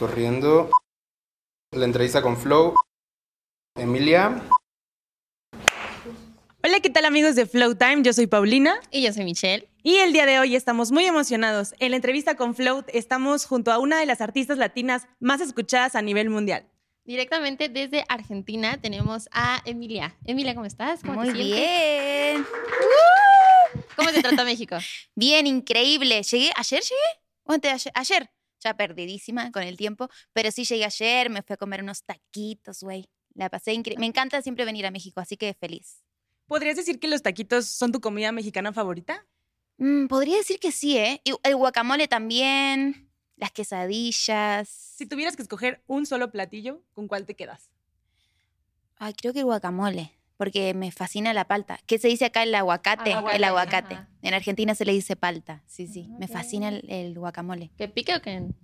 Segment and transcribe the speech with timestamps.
[0.00, 0.70] Corriendo.
[1.72, 2.74] La entrevista con Flow.
[3.76, 4.42] Emilia.
[6.64, 8.00] Hola, ¿qué tal amigos de Flow Time?
[8.02, 8.80] Yo soy Paulina.
[8.90, 9.68] Y yo soy Michelle.
[9.82, 11.74] Y el día de hoy estamos muy emocionados.
[11.80, 15.94] En la entrevista con Flow estamos junto a una de las artistas latinas más escuchadas
[15.94, 16.66] a nivel mundial.
[17.04, 20.16] Directamente desde Argentina tenemos a Emilia.
[20.24, 21.00] Emilia, ¿cómo estás?
[21.02, 22.46] ¿Cómo Muy te bien.
[23.96, 24.78] ¿Cómo te trata México?
[25.14, 26.22] Bien, increíble.
[26.22, 27.20] Llegué, ¿ayer llegué?
[27.42, 27.92] ¿O antes de ayer?
[27.94, 28.39] Ayer.
[28.60, 32.82] Ya perdidísima con el tiempo, pero sí llegué ayer, me fui a comer unos taquitos,
[32.82, 33.08] güey.
[33.34, 34.00] La pasé increíble.
[34.00, 36.02] Me encanta siempre venir a México, así que feliz.
[36.46, 39.24] ¿Podrías decir que los taquitos son tu comida mexicana favorita?
[39.78, 41.20] Mm, podría decir que sí, ¿eh?
[41.24, 44.68] Y el guacamole también, las quesadillas.
[44.68, 47.70] Si tuvieras que escoger un solo platillo, ¿con cuál te quedas?
[48.96, 51.78] Ay, creo que el guacamole, porque me fascina la palta.
[51.86, 53.12] ¿Qué se dice acá el aguacate?
[53.12, 53.94] Aguacate, el aguacate.
[53.96, 54.08] ajá.
[54.22, 55.62] En Argentina se le dice palta.
[55.66, 56.08] Sí, sí.
[56.18, 56.32] Me Ok.
[56.32, 57.70] fascina el, el guacamole.
[57.76, 58.54] ¿Que pique o que no?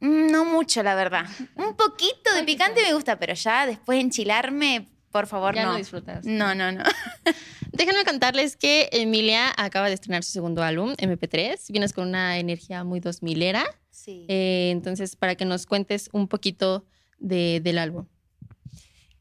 [0.00, 1.24] Mm, No mucho, la verdad.
[1.56, 5.78] Un poquito de picante me gusta, pero ya después enchilarme, por favor, Ya no no.
[5.78, 6.26] disfrutas.
[6.26, 6.84] No, no, no.
[7.72, 11.70] Déjenme contarles que Emilia acaba de estrenar su segundo álbum, MP3.
[11.70, 13.64] Vienes con una energía muy 2000era.
[13.90, 14.26] Sí.
[14.28, 16.84] Eh, entonces, para que nos cuentes un poquito
[17.18, 18.06] de- del álbum.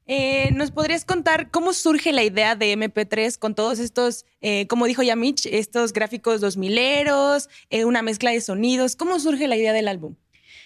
[0.06, 4.86] Eh, ¿Nos podrías contar cómo surge la idea de MP3 con todos estos, eh, como
[4.86, 8.98] dijo ya Mitch, estos gráficos 2000eros, eh, una mezcla de sonidos?
[8.98, 10.16] ¿Cómo surge la idea del álbum?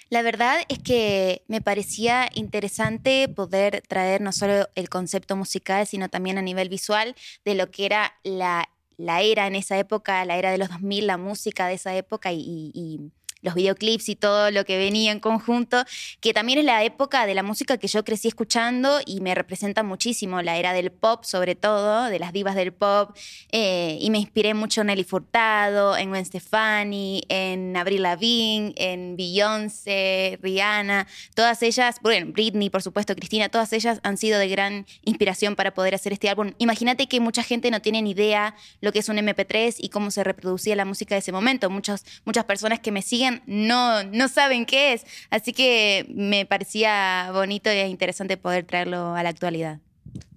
[0.10, 6.10] La verdad es que me parecía interesante poder traer no solo el concepto musical, sino
[6.10, 7.14] también a nivel visual
[7.46, 11.18] de lo que era la, era en esa época, la era de los 2000, la
[11.18, 15.84] música de esa época y los videoclips y todo lo que venía en conjunto,
[16.20, 19.84] que también es la época de la música que yo crecí escuchando y me representa
[19.84, 23.16] muchísimo, la era del pop sobre todo, de las divas del pop,
[23.52, 29.16] eh, y me inspiré mucho en Nelly Furtado, en Gwen Stefani, en Avril Lavigne, en
[29.18, 34.86] Beyoncé, Rihanna, todas ellas, bueno, Britney, por supuesto, Cristina, todas ellas han sido de gran
[35.04, 36.54] inspiración para poder hacer este álbum.
[36.58, 40.12] Imagínate que mucha gente no tiene ni idea lo que es un MP3 y cómo
[40.12, 41.70] se reproducía la música de ese momento.
[41.70, 47.30] Muchas, muchas personas que me siguen no, no saben qué es, así que me parecía
[47.34, 49.80] bonito e interesante poder traerlo a la actualidad.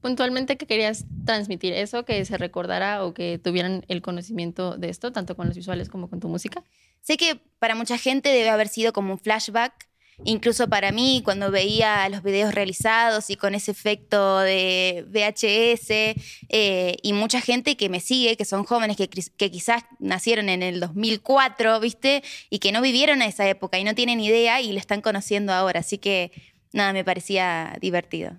[0.00, 1.74] Puntualmente, ¿qué querías transmitir?
[1.74, 2.04] ¿Eso?
[2.04, 6.08] ¿Que se recordara o que tuvieran el conocimiento de esto, tanto con los visuales como
[6.08, 6.64] con tu música?
[7.02, 9.89] Sé que para mucha gente debe haber sido como un flashback,
[10.24, 15.90] incluso para mí cuando veía los videos realizados y con ese efecto de VHS
[16.48, 20.62] eh, y mucha gente que me sigue, que son jóvenes que, que quizás nacieron en
[20.62, 22.22] el 2004, ¿viste?
[22.50, 25.52] Y que no vivieron a esa época y no tienen idea y lo están conociendo
[25.52, 25.80] ahora.
[25.80, 26.32] Así que
[26.72, 28.38] nada, me parecía divertido.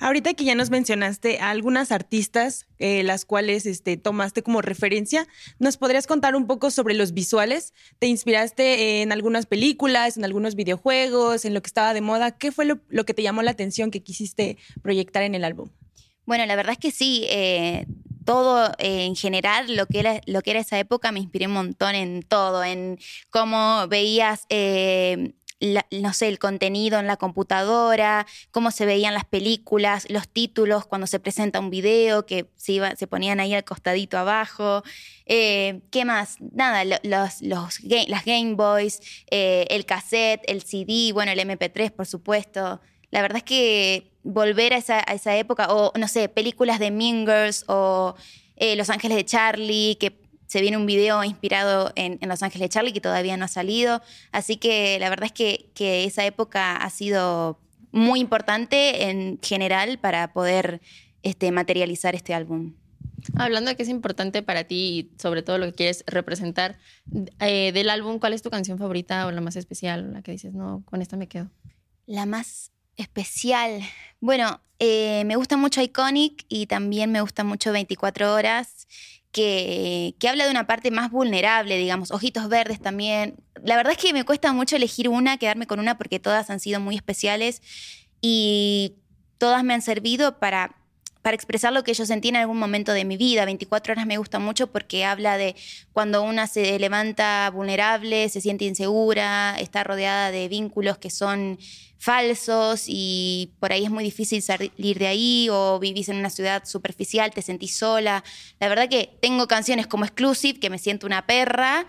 [0.00, 5.26] Ahorita que ya nos mencionaste a algunas artistas, eh, las cuales este, tomaste como referencia,
[5.58, 7.74] ¿nos podrías contar un poco sobre los visuales?
[7.98, 12.36] ¿Te inspiraste en algunas películas, en algunos videojuegos, en lo que estaba de moda?
[12.36, 15.70] ¿Qué fue lo, que te llamó la atención que quisiste proyectar en el álbum?
[16.24, 17.24] Bueno, la verdad es que sí.
[17.28, 17.86] eh,
[18.24, 21.52] todo eh, en general, lo que, era, lo que era esa época, me inspiré un
[21.52, 22.98] montón en todo, en
[23.30, 24.46] cómo veías,
[25.60, 30.86] la- no sé, el contenido en la computadora, cómo se veían las películas, los títulos
[30.86, 34.82] cuando se presenta un video, que se, iba, se ponían ahí al costadito abajo.
[35.24, 36.36] Eh, ¿Qué más?
[36.52, 39.00] Nada, lo- los, los las Game Boys,
[39.30, 42.80] eh, el cassette, el CD, bueno, el MP3, por supuesto.
[43.10, 47.20] La verdad es que volver a esa, esa época, o no sé, películas de Mean
[47.26, 48.14] Girls o
[48.56, 50.25] eh, Los Ángeles de Charlie, que
[50.56, 53.48] se viene un video inspirado en, en Los Ángeles de Charlie que todavía no ha
[53.48, 54.00] salido.
[54.32, 57.60] Así que la verdad es que, que esa época ha sido
[57.92, 60.80] muy importante en general para poder
[61.22, 62.72] este, materializar este álbum.
[63.34, 66.78] Hablando de que es importante para ti y sobre todo lo que quieres representar
[67.40, 70.14] eh, del álbum, ¿cuál es tu canción favorita o la más especial?
[70.14, 71.50] La que dices, no, con esta me quedo.
[72.06, 73.82] La más especial.
[74.20, 78.88] Bueno, eh, me gusta mucho Iconic y también me gusta mucho 24 horas,
[79.36, 83.36] que, que habla de una parte más vulnerable, digamos, Ojitos Verdes también.
[83.62, 86.58] La verdad es que me cuesta mucho elegir una, quedarme con una, porque todas han
[86.58, 87.60] sido muy especiales
[88.22, 88.94] y
[89.36, 90.74] todas me han servido para
[91.26, 93.44] para expresar lo que yo sentí en algún momento de mi vida.
[93.44, 95.56] 24 horas me gusta mucho porque habla de
[95.92, 101.58] cuando una se levanta vulnerable, se siente insegura, está rodeada de vínculos que son
[101.98, 106.64] falsos y por ahí es muy difícil salir de ahí o vivís en una ciudad
[106.64, 108.22] superficial, te sentís sola.
[108.60, 111.88] La verdad que tengo canciones como Exclusive, que me siento una perra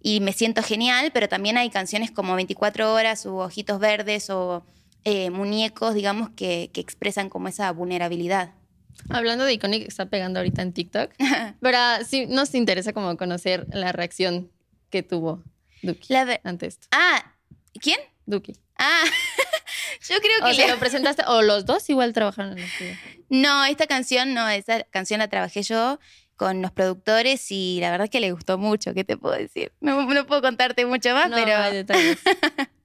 [0.00, 4.64] y me siento genial, pero también hay canciones como 24 horas o Ojitos Verdes o
[5.02, 8.57] eh, Muñecos, digamos, que, que expresan como esa vulnerabilidad.
[9.08, 11.12] Hablando de Iconic, está pegando ahorita en TikTok,
[11.60, 14.50] pero sí nos interesa como conocer la reacción
[14.90, 15.42] que tuvo
[15.82, 16.88] Duki La ante esto.
[16.92, 17.34] ah,
[17.80, 17.98] ¿quién?
[18.26, 18.54] Duki.
[18.76, 19.04] Ah,
[20.08, 22.96] yo creo que o sea, lo presentaste, o los dos igual trabajaron en el estudio.
[23.28, 25.98] No, esta canción no, esa canción la trabajé yo
[26.36, 29.72] con los productores y la verdad es que le gustó mucho, ¿qué te puedo decir?
[29.80, 31.56] No, no puedo contarte mucho más, No, pero...
[31.56, 32.18] hay detalles.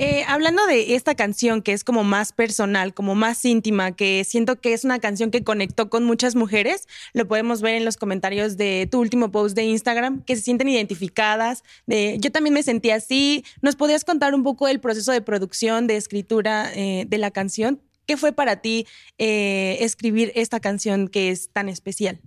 [0.00, 4.60] Eh, hablando de esta canción que es como más personal, como más íntima, que siento
[4.60, 8.56] que es una canción que conectó con muchas mujeres, lo podemos ver en los comentarios
[8.56, 11.64] de tu último post de Instagram, que se sienten identificadas.
[11.88, 13.44] De, yo también me sentí así.
[13.60, 17.82] ¿Nos podías contar un poco el proceso de producción, de escritura eh, de la canción?
[18.06, 18.86] ¿Qué fue para ti
[19.18, 22.20] eh, escribir esta canción que es tan especial?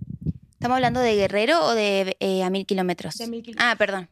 [0.62, 3.16] ¿Estamos hablando de Guerrero o de eh, A Mil Kilómetros?
[3.16, 3.66] De Mil Kilómetros.
[3.68, 4.08] Ah, perdón.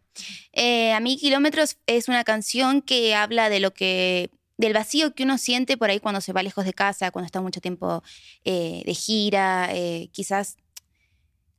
[0.53, 5.23] Eh, a Mil Kilómetros es una canción que habla de lo que del vacío que
[5.23, 8.03] uno siente por ahí cuando se va lejos de casa, cuando está mucho tiempo
[8.43, 10.57] eh, de gira, eh, quizás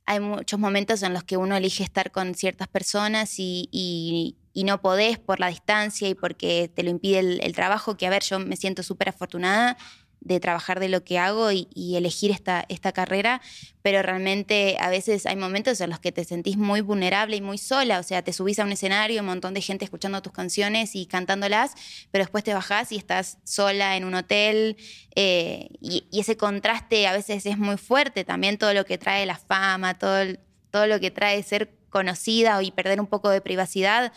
[0.04, 4.64] hay muchos momentos en los que uno elige estar con ciertas personas y, y- y
[4.64, 8.10] no podés por la distancia y porque te lo impide el, el trabajo, que a
[8.10, 9.78] ver, yo me siento súper afortunada
[10.24, 11.66] de trabajar de lo que hago y,
[11.96, 13.42] elegir esta, esta carrera,
[13.82, 17.58] pero realmente a veces hay momentos en los que te sentís muy vulnerable y muy
[17.58, 20.94] sola, o sea, te subís a un escenario, un montón de gente escuchando tus canciones
[20.94, 21.72] y cantándolas,
[22.10, 24.76] pero después te bajás y estás sola en un hotel,
[25.16, 29.36] eh, y, ese contraste a veces es muy fuerte, también todo lo que trae la
[29.36, 30.24] fama, todo,
[30.70, 34.12] todo lo que trae ser conocida y perder un poco de privacidad,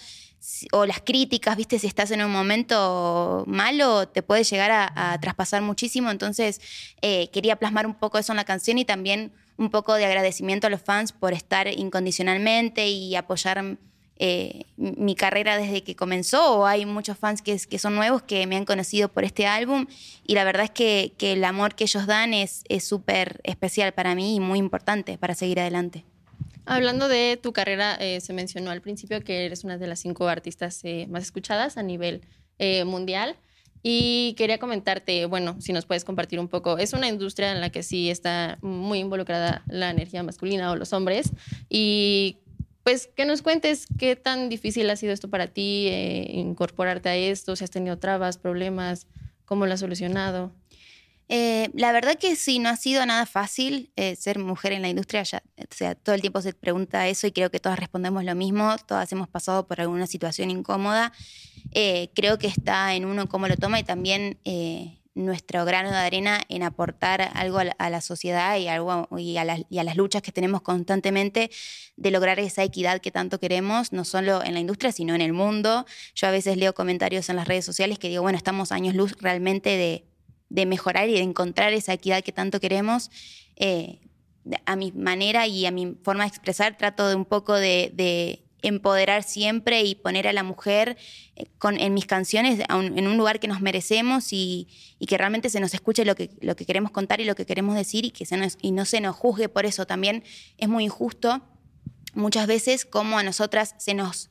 [0.72, 5.62] o las críticas, viste, si estás en un momento malo, te puede llegar a, traspasar
[5.62, 6.12] muchísimo.
[6.12, 6.62] Entonces,
[7.02, 10.68] eh, quería plasmar un poco eso en la canción y también un poco de agradecimiento
[10.68, 13.78] a los fans por estar incondicionalmente y apoyar
[14.18, 16.66] eh, mi carrera desde que comenzó.
[16.66, 19.88] Hay muchos fans que, son nuevos que me han conocido por este álbum
[20.26, 24.36] y la verdad es que, el amor que ellos dan es súper especial para mí
[24.36, 26.06] y muy importante para seguir adelante.
[26.66, 30.28] Hablando de tu carrera, eh, se mencionó al principio que eres una de las cinco
[30.28, 32.22] artistas eh, más escuchadas a nivel
[32.58, 33.36] eh, mundial.
[33.84, 37.70] Y quería comentarte, bueno, si nos puedes compartir un poco, es una industria en la
[37.70, 41.30] que sí está muy involucrada la energía masculina o los hombres.
[41.70, 42.38] Y
[42.82, 45.88] pues que nos cuentes qué tan difícil ha sido esto para ti,
[46.30, 49.06] incorporarte a esto, si has tenido trabas, problemas,
[49.46, 50.52] cómo lo has solucionado.
[51.28, 54.90] Eh, la verdad que sí, no ha sido nada fácil eh, ser mujer en la
[54.90, 55.24] industria.
[55.24, 58.36] Ya, o sea, todo el tiempo se pregunta eso y creo que todas respondemos lo
[58.36, 58.76] mismo.
[58.86, 61.12] Todas hemos pasado por alguna situación incómoda.
[61.72, 65.98] Eh, creo que está en uno cómo lo toma y también eh, nuestro grano de
[65.98, 69.80] arena en aportar algo a la, a la sociedad y, algo, y, a las, y
[69.80, 71.50] a las luchas que tenemos constantemente
[71.96, 75.34] de lograr esa equidad que tanto queremos, no solo en la industria, sino en el
[75.34, 75.86] mundo.
[76.14, 79.16] Yo a veces leo comentarios en las redes sociales que digo, bueno, estamos años luz
[79.20, 80.06] realmente de
[80.50, 83.10] de mejorar y de encontrar esa equidad que tanto queremos.
[83.56, 84.00] Eh,
[84.66, 88.44] a mi manera y a mi forma de expresar, trato de un poco de, de
[88.62, 90.98] empoderar siempre y poner a la mujer
[91.36, 94.68] eh, con, en mis canciones un- en un lugar que nos merecemos y,
[95.00, 97.46] y que realmente se nos escuche lo que, lo que queremos contar y lo que
[97.48, 99.86] queremos decir y, que se nos, y no se nos juzgue por eso.
[99.88, 100.24] También
[100.58, 101.42] es muy injusto
[102.14, 104.30] muchas veces como a nosotras se nos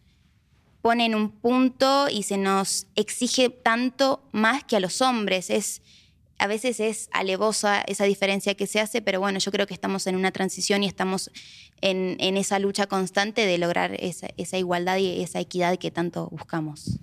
[0.80, 5.50] pone en un punto y se nos exige tanto más que a los hombres.
[5.50, 5.82] Es,
[6.38, 10.06] a veces es alevosa esa diferencia que se hace, pero bueno, yo creo que estamos
[10.06, 11.30] en una transición y estamos
[11.80, 16.28] en, en esa lucha constante de lograr esa, esa igualdad y esa equidad que tanto
[16.30, 16.98] buscamos.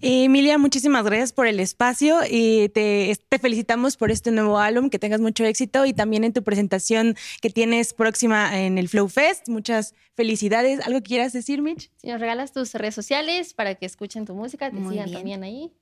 [0.00, 4.90] Eh, Emilia, muchísimas gracias por el espacio y te, te felicitamos por este nuevo álbum,
[4.90, 9.08] que tengas mucho éxito y también en tu presentación que tienes próxima en el Flow
[9.08, 9.48] Fest.
[9.48, 10.80] Muchas felicidades.
[10.86, 11.90] ¿Algo que quieras decir, Mitch?
[11.96, 15.16] Si nos regalas tus redes sociales para que escuchen tu música, te Muy sigan bien.
[15.18, 15.72] también ahí.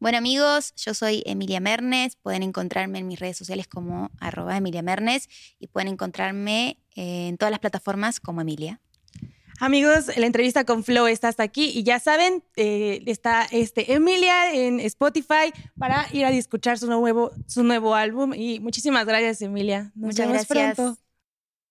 [0.00, 4.82] Bueno amigos, yo soy Emilia Mernes, pueden encontrarme en mis redes sociales como arroba Emilia
[4.82, 5.28] Mernes
[5.58, 8.80] y pueden encontrarme eh, en todas las plataformas como Emilia.
[9.60, 14.52] Amigos, la entrevista con Flow está hasta aquí y ya saben, eh, está este Emilia
[14.52, 19.92] en Spotify para ir a escuchar su nuevo, su nuevo álbum y muchísimas gracias, Emilia.
[19.94, 20.74] Nos Muchas vemos gracias.
[20.74, 20.98] pronto.